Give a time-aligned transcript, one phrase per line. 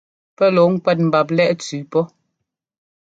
[0.35, 2.01] Pɛ́ lɔ̌ɔ ŋkúɛ́t mbap lɛ́ʼ cʉʉ pɔ.